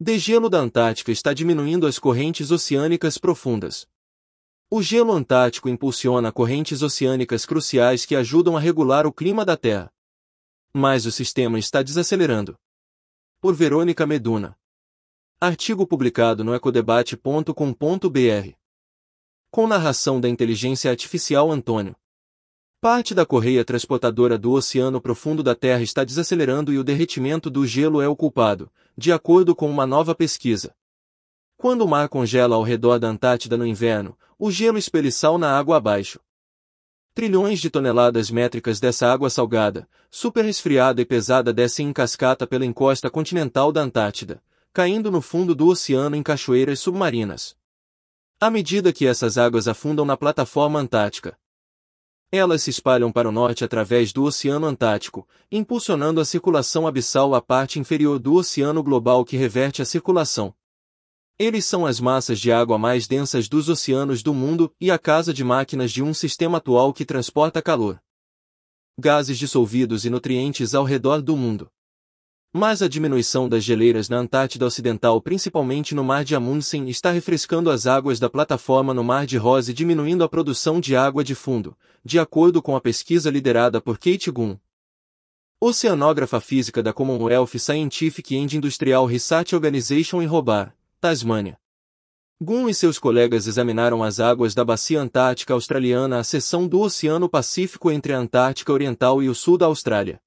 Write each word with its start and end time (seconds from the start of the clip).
Degelo 0.00 0.48
da 0.48 0.58
Antártica 0.58 1.10
está 1.10 1.34
diminuindo 1.34 1.84
as 1.84 1.98
correntes 1.98 2.52
oceânicas 2.52 3.18
profundas. 3.18 3.88
O 4.70 4.80
gelo 4.80 5.12
antártico 5.12 5.68
impulsiona 5.68 6.30
correntes 6.30 6.82
oceânicas 6.82 7.44
cruciais 7.44 8.06
que 8.06 8.14
ajudam 8.14 8.56
a 8.56 8.60
regular 8.60 9.08
o 9.08 9.12
clima 9.12 9.44
da 9.44 9.56
Terra. 9.56 9.92
Mas 10.72 11.04
o 11.04 11.10
sistema 11.10 11.58
está 11.58 11.82
desacelerando. 11.82 12.56
Por 13.40 13.56
Verônica 13.56 14.06
Meduna. 14.06 14.56
Artigo 15.40 15.84
publicado 15.84 16.44
no 16.44 16.54
ecodebate.com.br. 16.54 18.52
Com 19.50 19.66
narração 19.66 20.20
da 20.20 20.28
inteligência 20.28 20.92
artificial 20.92 21.50
Antônio. 21.50 21.96
Parte 22.80 23.12
da 23.12 23.26
correia 23.26 23.64
transportadora 23.64 24.38
do 24.38 24.52
oceano 24.52 25.00
profundo 25.00 25.42
da 25.42 25.52
Terra 25.52 25.82
está 25.82 26.04
desacelerando 26.04 26.72
e 26.72 26.78
o 26.78 26.84
derretimento 26.84 27.50
do 27.50 27.66
gelo 27.66 28.00
é 28.00 28.06
o 28.06 28.14
culpado, 28.14 28.70
de 28.96 29.10
acordo 29.10 29.52
com 29.52 29.68
uma 29.68 29.84
nova 29.84 30.14
pesquisa. 30.14 30.72
Quando 31.56 31.82
o 31.82 31.88
mar 31.88 32.08
congela 32.08 32.54
ao 32.54 32.62
redor 32.62 33.00
da 33.00 33.08
Antártida 33.08 33.56
no 33.56 33.66
inverno, 33.66 34.16
o 34.38 34.48
gelo 34.48 34.78
expele 34.78 35.10
sal 35.10 35.38
na 35.38 35.58
água 35.58 35.76
abaixo. 35.76 36.20
Trilhões 37.14 37.58
de 37.58 37.68
toneladas 37.68 38.30
métricas 38.30 38.78
dessa 38.78 39.12
água 39.12 39.28
salgada, 39.28 39.88
super 40.08 40.44
resfriada 40.44 41.02
e 41.02 41.04
pesada 41.04 41.52
descem 41.52 41.88
em 41.88 41.92
cascata 41.92 42.46
pela 42.46 42.64
encosta 42.64 43.10
continental 43.10 43.72
da 43.72 43.80
Antártida, 43.80 44.40
caindo 44.72 45.10
no 45.10 45.20
fundo 45.20 45.52
do 45.52 45.66
oceano 45.66 46.14
em 46.14 46.22
cachoeiras 46.22 46.78
submarinas. 46.78 47.56
À 48.38 48.48
medida 48.48 48.92
que 48.92 49.04
essas 49.04 49.36
águas 49.36 49.66
afundam 49.66 50.04
na 50.04 50.16
plataforma 50.16 50.78
antártica, 50.78 51.36
elas 52.30 52.62
se 52.62 52.70
espalham 52.70 53.10
para 53.10 53.28
o 53.28 53.32
norte 53.32 53.64
através 53.64 54.12
do 54.12 54.24
Oceano 54.24 54.66
Antártico, 54.66 55.26
impulsionando 55.50 56.20
a 56.20 56.24
circulação 56.24 56.86
abissal 56.86 57.34
à 57.34 57.40
parte 57.40 57.78
inferior 57.78 58.18
do 58.18 58.34
Oceano 58.34 58.82
Global 58.82 59.24
que 59.24 59.36
reverte 59.36 59.80
a 59.80 59.84
circulação. 59.84 60.54
Eles 61.38 61.64
são 61.64 61.86
as 61.86 62.00
massas 62.00 62.38
de 62.38 62.50
água 62.50 62.76
mais 62.76 63.06
densas 63.06 63.48
dos 63.48 63.68
oceanos 63.68 64.22
do 64.22 64.34
mundo 64.34 64.74
e 64.80 64.90
a 64.90 64.98
casa 64.98 65.32
de 65.32 65.44
máquinas 65.44 65.92
de 65.92 66.02
um 66.02 66.12
sistema 66.12 66.58
atual 66.58 66.92
que 66.92 67.04
transporta 67.04 67.62
calor, 67.62 68.02
gases 68.98 69.38
dissolvidos 69.38 70.04
e 70.04 70.10
nutrientes 70.10 70.74
ao 70.74 70.82
redor 70.82 71.22
do 71.22 71.36
mundo. 71.36 71.70
Mas 72.52 72.80
a 72.80 72.88
diminuição 72.88 73.46
das 73.46 73.62
geleiras 73.62 74.08
na 74.08 74.16
Antártida 74.16 74.64
Ocidental, 74.64 75.20
principalmente 75.20 75.94
no 75.94 76.02
Mar 76.02 76.24
de 76.24 76.34
Amundsen, 76.34 76.88
está 76.88 77.10
refrescando 77.10 77.70
as 77.70 77.86
águas 77.86 78.18
da 78.18 78.30
plataforma 78.30 78.94
no 78.94 79.04
Mar 79.04 79.26
de 79.26 79.36
Ross 79.36 79.68
e 79.68 79.74
diminuindo 79.74 80.24
a 80.24 80.28
produção 80.28 80.80
de 80.80 80.96
água 80.96 81.22
de 81.22 81.34
fundo, 81.34 81.76
de 82.02 82.18
acordo 82.18 82.62
com 82.62 82.74
a 82.74 82.80
pesquisa 82.80 83.30
liderada 83.30 83.82
por 83.82 83.98
Kate 83.98 84.30
Gunn. 84.30 84.56
Oceanógrafa 85.60 86.40
física 86.40 86.82
da 86.82 86.90
Commonwealth 86.90 87.58
Scientific 87.58 88.34
and 88.34 88.56
Industrial 88.56 89.04
Research 89.04 89.54
Organization 89.54 90.22
em 90.22 90.28
Hobart, 90.28 90.72
Tasmânia. 91.00 91.58
Gunn 92.40 92.68
e 92.68 92.74
seus 92.74 92.98
colegas 92.98 93.46
examinaram 93.46 94.02
as 94.02 94.20
águas 94.20 94.54
da 94.54 94.64
Bacia 94.64 95.00
Antártica 95.00 95.52
Australiana, 95.52 96.20
a 96.20 96.24
seção 96.24 96.66
do 96.66 96.80
Oceano 96.80 97.28
Pacífico 97.28 97.90
entre 97.90 98.14
a 98.14 98.18
Antártica 98.18 98.72
Oriental 98.72 99.22
e 99.22 99.28
o 99.28 99.34
sul 99.34 99.58
da 99.58 99.66
Austrália. 99.66 100.18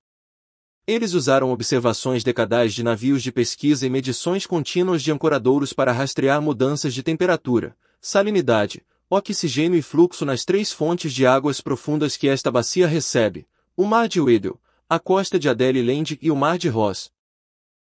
Eles 0.87 1.13
usaram 1.13 1.51
observações 1.51 2.23
decadais 2.23 2.73
de 2.73 2.83
navios 2.83 3.21
de 3.21 3.31
pesquisa 3.31 3.85
e 3.85 3.89
medições 3.89 4.47
contínuas 4.47 5.03
de 5.03 5.11
ancoradouros 5.11 5.73
para 5.73 5.91
rastrear 5.91 6.41
mudanças 6.41 6.93
de 6.93 7.03
temperatura, 7.03 7.77
salinidade, 7.99 8.83
oxigênio 9.07 9.77
e 9.77 9.81
fluxo 9.81 10.25
nas 10.25 10.43
três 10.43 10.71
fontes 10.71 11.13
de 11.13 11.25
águas 11.25 11.61
profundas 11.61 12.17
que 12.17 12.27
esta 12.27 12.49
bacia 12.49 12.87
recebe, 12.87 13.47
o 13.77 13.85
Mar 13.85 14.07
de 14.07 14.19
Weddell, 14.19 14.59
a 14.89 14.97
costa 14.97 15.37
de 15.37 15.47
Adélie 15.47 15.83
Land 15.83 16.17
e 16.19 16.31
o 16.31 16.35
Mar 16.35 16.57
de 16.57 16.67
Ross. 16.67 17.11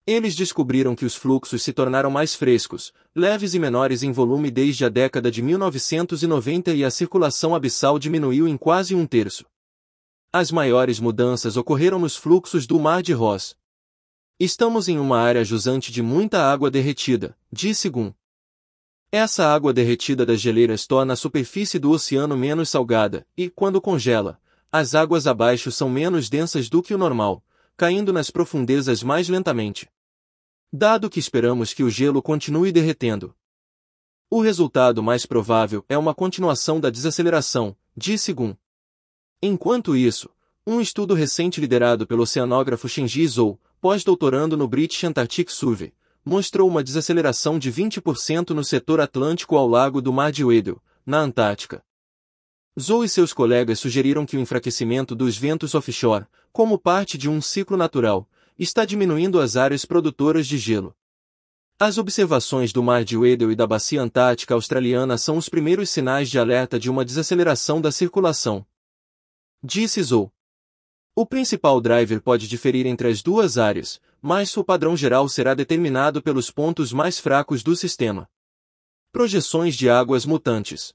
Eles 0.05 0.35
descobriram 0.35 0.97
que 0.97 1.05
os 1.05 1.15
fluxos 1.15 1.63
se 1.63 1.73
tornaram 1.73 2.11
mais 2.11 2.35
frescos, 2.35 2.93
leves 3.15 3.55
e 3.55 3.61
menores 3.61 4.03
em 4.03 4.11
volume 4.11 4.51
desde 4.51 4.85
a 4.85 4.89
década 4.89 5.31
de 5.31 5.41
1990 5.41 6.75
e 6.75 6.85
a 6.85 6.91
circulação 6.91 7.55
abissal 7.55 7.97
diminuiu 7.99 8.49
em 8.49 8.57
quase 8.57 8.93
um 8.93 9.07
terço. 9.07 9.47
As 10.35 10.51
maiores 10.51 10.99
mudanças 10.99 11.59
ocorreram 11.59 11.99
nos 11.99 12.17
fluxos 12.17 12.67
do 12.67 12.81
Mar 12.81 13.03
de 13.03 13.13
Ross. 13.13 13.55
Estamos 14.41 14.89
em 14.89 14.99
uma 14.99 15.19
área 15.19 15.45
jusante 15.45 15.93
de 15.93 16.01
muita 16.01 16.51
água 16.51 16.71
derretida, 16.71 17.37
disse 17.53 17.91
Gun. 17.91 18.15
Essa 19.13 19.53
água 19.53 19.75
derretida 19.75 20.25
das 20.25 20.41
geleiras 20.41 20.87
torna 20.87 21.13
a 21.13 21.17
superfície 21.17 21.79
do 21.79 21.91
oceano 21.91 22.35
menos 22.35 22.71
salgada, 22.71 23.27
e, 23.37 23.51
quando 23.51 23.79
congela, 23.79 24.41
as 24.73 24.95
águas 24.95 25.27
abaixo 25.27 25.71
são 25.71 25.91
menos 25.91 26.31
densas 26.31 26.71
do 26.71 26.83
que 26.83 26.95
o 26.95 26.99
normal, 26.99 27.45
caindo 27.77 28.11
nas 28.11 28.31
profundezas 28.31 29.03
mais 29.03 29.29
lentamente. 29.29 29.87
Dado 30.73 31.11
que 31.11 31.21
esperamos 31.21 31.75
que 31.75 31.85
o 31.85 31.91
gelo 31.91 32.23
continue 32.23 32.73
derretendo. 32.73 33.37
O 34.31 34.41
resultado 34.41 35.03
mais 35.03 35.27
provável 35.27 35.85
é 35.91 35.99
uma 35.99 36.15
continuação 36.15 36.81
da 36.81 36.89
desaceleração, 36.89 37.77
disse 37.95 38.33
Gun. 38.33 38.57
Enquanto 39.45 39.97
isso, 39.97 40.31
um 40.65 40.81
estudo 40.81 41.15
recente 41.15 41.61
liderado 41.61 42.07
pelo 42.07 42.23
oceanógrafo 42.23 42.89
Shinji 42.89 43.27
Zhou, 43.27 43.61
pós-doutorando 43.81 44.57
no 44.57 44.69
British 44.69 45.03
Antarctic 45.03 45.51
Survey, 45.51 45.93
mostrou 46.25 46.69
uma 46.69 46.85
desaceleração 46.85 47.59
de 47.59 47.73
20% 47.73 48.51
no 48.51 48.63
setor 48.63 49.01
atlântico 49.01 49.57
ao 49.57 49.67
largo 49.67 50.01
do 50.01 50.13
Mar 50.13 50.31
de 50.31 50.45
Weddell, 50.45 50.81
na 51.05 51.19
Antártica. 51.19 51.83
Zhou 52.81 53.03
e 53.03 53.09
seus 53.09 53.33
colegas 53.33 53.81
sugeriram 53.81 54.25
que 54.25 54.37
o 54.37 54.41
enfraquecimento 54.41 55.13
dos 55.13 55.37
ventos 55.37 55.75
offshore, 55.75 56.27
como 56.53 56.79
parte 56.79 57.19
de 57.19 57.29
um 57.29 57.43
ciclo 57.43 57.77
natural, 57.77 58.29
está 58.57 58.85
diminuindo 58.85 59.41
as 59.41 59.57
áreas 59.57 59.85
produtoras 59.85 60.47
de 60.47 60.57
gelo. 60.57 60.95
As 61.81 61.99
observações 61.99 62.73
do 62.73 62.81
Mar 62.81 63.03
de 63.03 63.17
Weddell 63.17 63.51
e 63.51 63.57
da 63.57 63.67
Bacia 63.67 64.01
Antártica 64.01 64.55
Australiana 64.55 65.19
são 65.19 65.37
os 65.37 65.49
primeiros 65.49 65.91
sinais 65.91 66.31
de 66.31 66.39
alerta 66.39 66.79
de 66.79 66.89
uma 66.89 67.05
desaceleração 67.05 67.81
da 67.81 67.91
circulação, 67.91 68.65
Disse 69.65 70.03
Zou. 70.03 70.29
O 71.15 71.25
principal 71.25 71.81
driver 71.81 72.21
pode 72.21 72.49
diferir 72.49 72.85
entre 72.85 73.07
as 73.07 73.23
duas 73.23 73.57
áreas, 73.57 74.01
mas 74.21 74.57
o 74.57 74.65
padrão 74.65 74.97
geral 74.97 75.29
será 75.29 75.55
determinado 75.55 76.21
pelos 76.21 76.51
pontos 76.51 76.93
mais 76.93 77.21
fracos 77.21 77.63
do 77.63 77.77
sistema. 77.77 78.29
Projeções 79.13 79.77
de 79.77 79.89
águas 79.89 80.27
mutantes. 80.27 80.93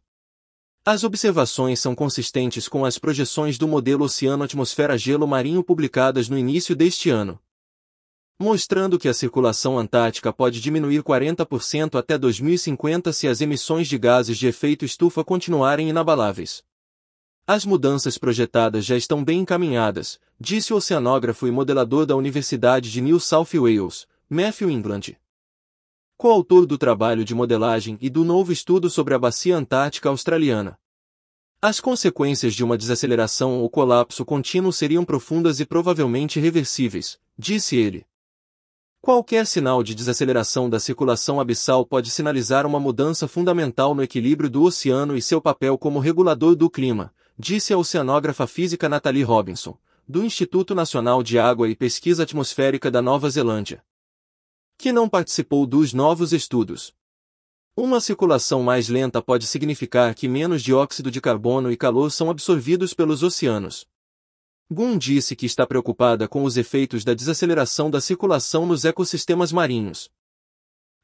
As 0.85 1.05
observações 1.05 1.79
são 1.79 1.95
consistentes 1.95 2.67
com 2.67 2.83
as 2.83 2.99
projeções 2.99 3.57
do 3.57 3.69
modelo 3.69 4.03
Oceano-Atmosfera-Gelo 4.03 5.25
Marinho 5.25 5.63
publicadas 5.63 6.27
no 6.27 6.37
início 6.37 6.75
deste 6.75 7.09
ano, 7.09 7.39
mostrando 8.37 8.99
que 8.99 9.07
a 9.07 9.13
circulação 9.13 9.79
antártica 9.79 10.33
pode 10.33 10.59
diminuir 10.59 11.03
40% 11.03 11.97
até 11.97 12.17
2050 12.17 13.13
se 13.13 13.29
as 13.29 13.39
emissões 13.39 13.87
de 13.87 13.97
gases 13.97 14.37
de 14.37 14.45
efeito 14.45 14.83
estufa 14.83 15.23
continuarem 15.23 15.87
inabaláveis. 15.87 16.67
As 17.49 17.65
mudanças 17.65 18.17
projetadas 18.17 18.83
já 18.83 18.97
estão 18.97 19.23
bem 19.23 19.39
encaminhadas, 19.39 20.19
disse 20.37 20.73
o 20.73 20.75
oceanógrafo 20.75 21.47
e 21.47 21.51
modelador 21.51 22.05
da 22.05 22.13
Universidade 22.13 22.91
de 22.91 22.99
New 22.99 23.21
South 23.21 23.47
Wales, 23.53 24.05
Matthew 24.29 24.69
England. 24.69 25.15
Coautor 26.17 26.65
do 26.65 26.77
trabalho 26.77 27.23
de 27.23 27.33
modelagem 27.33 27.97
e 28.01 28.09
do 28.09 28.25
novo 28.25 28.51
estudo 28.51 28.89
sobre 28.89 29.13
a 29.13 29.19
bacia 29.19 29.55
antártica 29.55 30.09
australiana. 30.09 30.77
As 31.61 31.79
consequências 31.79 32.53
de 32.53 32.65
uma 32.65 32.77
desaceleração 32.77 33.61
ou 33.61 33.69
colapso 33.69 34.25
contínuo 34.25 34.73
seriam 34.73 35.05
profundas 35.05 35.61
e 35.61 35.65
provavelmente 35.65 36.41
reversíveis, 36.41 37.17
disse 37.39 37.77
ele. 37.77 38.05
Qualquer 38.99 39.47
sinal 39.47 39.83
de 39.83 39.95
desaceleração 39.95 40.69
da 40.69 40.81
circulação 40.81 41.39
abissal 41.39 41.85
pode 41.85 42.11
sinalizar 42.11 42.65
uma 42.65 42.77
mudança 42.77 43.25
fundamental 43.25 43.95
no 43.95 44.03
equilíbrio 44.03 44.49
do 44.49 44.63
oceano 44.63 45.15
e 45.15 45.21
seu 45.21 45.39
papel 45.39 45.77
como 45.77 45.99
regulador 45.99 46.53
do 46.53 46.69
clima, 46.69 47.13
disse 47.37 47.71
a 47.71 47.77
oceanógrafa 47.77 48.47
física 48.47 48.89
Natalie 48.89 49.21
Robinson, 49.21 49.77
do 50.07 50.23
Instituto 50.23 50.73
Nacional 50.73 51.21
de 51.21 51.37
Água 51.37 51.69
e 51.69 51.75
Pesquisa 51.75 52.23
Atmosférica 52.23 52.89
da 52.89 53.01
Nova 53.01 53.29
Zelândia, 53.29 53.83
que 54.77 54.91
não 54.91 55.07
participou 55.07 55.67
dos 55.67 55.93
novos 55.93 56.33
estudos. 56.33 56.95
Uma 57.75 58.01
circulação 58.01 58.63
mais 58.63 58.89
lenta 58.89 59.21
pode 59.21 59.45
significar 59.45 60.15
que 60.15 60.27
menos 60.27 60.63
dióxido 60.63 61.11
de 61.11 61.21
carbono 61.21 61.71
e 61.71 61.77
calor 61.77 62.11
são 62.11 62.31
absorvidos 62.31 62.93
pelos 62.93 63.21
oceanos. 63.21 63.87
Gun 64.69 64.97
disse 64.97 65.35
que 65.35 65.45
está 65.45 65.65
preocupada 65.65 66.27
com 66.27 66.43
os 66.43 66.57
efeitos 66.57 67.03
da 67.03 67.13
desaceleração 67.13 67.91
da 67.91 68.01
circulação 68.01 68.65
nos 68.65 68.83
ecossistemas 68.83 69.51
marinhos. 69.51 70.09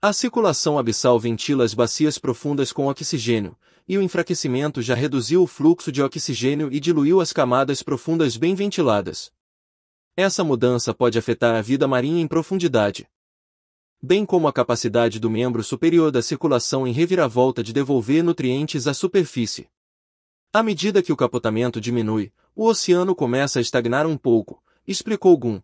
A 0.06 0.12
circulação 0.12 0.78
abissal 0.78 1.18
ventila 1.18 1.64
as 1.64 1.74
bacias 1.74 2.18
profundas 2.18 2.74
com 2.74 2.88
oxigênio, 2.88 3.58
e 3.88 3.98
o 3.98 4.02
enfraquecimento 4.02 4.82
já 4.82 4.94
reduziu 4.94 5.42
o 5.42 5.48
fluxo 5.48 5.94
de 5.94 6.02
oxigênio 6.02 6.68
e 6.74 6.78
diluiu 6.78 7.22
as 7.22 7.32
camadas 7.32 7.82
profundas 7.82 8.36
bem 8.36 8.54
ventiladas. 8.54 9.32
Essa 10.18 10.44
mudança 10.44 10.94
pode 10.94 11.18
afetar 11.18 11.56
a 11.56 11.62
vida 11.62 11.88
marinha 11.88 12.22
em 12.22 12.28
profundidade, 12.28 13.08
bem 14.02 14.26
como 14.26 14.46
a 14.46 14.52
capacidade 14.52 15.22
do 15.22 15.30
membro 15.30 15.64
superior 15.64 16.12
da 16.12 16.22
circulação 16.22 16.86
em 16.86 16.92
reviravolta 16.92 17.64
de 17.64 17.72
devolver 17.72 18.26
nutrientes 18.26 18.88
à 18.88 18.94
superfície. 18.94 19.70
À 20.52 20.62
medida 20.62 21.02
que 21.02 21.14
o 21.14 21.16
capotamento 21.16 21.80
diminui, 21.80 22.34
o 22.54 22.68
oceano 22.68 23.16
começa 23.16 23.58
a 23.58 23.62
estagnar 23.62 24.06
um 24.06 24.18
pouco, 24.18 24.62
explicou 24.86 25.38
Gun. 25.38 25.62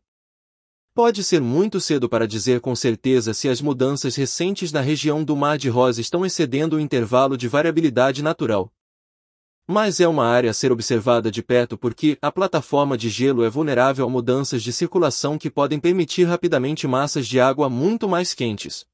Pode 1.01 1.23
ser 1.23 1.39
muito 1.39 1.79
cedo 1.79 2.09
para 2.09 2.27
dizer 2.27 2.59
com 2.59 2.75
certeza 2.75 3.33
se 3.33 3.47
as 3.47 3.61
mudanças 3.61 4.17
recentes 4.17 4.73
na 4.73 4.81
região 4.81 5.23
do 5.23 5.33
Mar 5.33 5.57
de 5.57 5.69
Ross 5.69 5.97
estão 5.97 6.25
excedendo 6.25 6.75
o 6.75 6.79
intervalo 6.81 7.37
de 7.37 7.47
variabilidade 7.47 8.21
natural. 8.21 8.69
Mas 9.65 10.01
é 10.01 10.07
uma 10.09 10.25
área 10.25 10.51
a 10.51 10.53
ser 10.53 10.73
observada 10.73 11.31
de 11.31 11.41
perto 11.41 11.77
porque 11.77 12.17
a 12.21 12.29
plataforma 12.29 12.97
de 12.97 13.09
gelo 13.09 13.45
é 13.45 13.49
vulnerável 13.49 14.05
a 14.05 14.09
mudanças 14.09 14.61
de 14.61 14.73
circulação 14.73 15.37
que 15.37 15.49
podem 15.49 15.79
permitir 15.79 16.25
rapidamente 16.25 16.85
massas 16.85 17.25
de 17.25 17.39
água 17.39 17.69
muito 17.69 18.05
mais 18.05 18.33
quentes. 18.33 18.85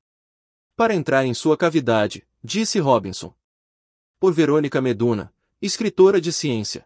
Para 0.76 0.94
entrar 0.94 1.26
em 1.26 1.34
sua 1.34 1.58
cavidade, 1.58 2.24
disse 2.44 2.78
Robinson. 2.78 3.34
Por 4.20 4.32
Verônica 4.32 4.80
Meduna, 4.80 5.34
escritora 5.60 6.22
de 6.22 6.32
ciência. 6.32 6.86